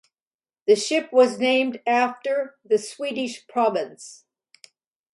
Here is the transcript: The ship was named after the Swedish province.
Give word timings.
The 0.65 0.75
ship 0.75 1.13
was 1.13 1.37
named 1.37 1.79
after 1.85 2.55
the 2.65 2.79
Swedish 2.79 3.45
province. 3.45 4.25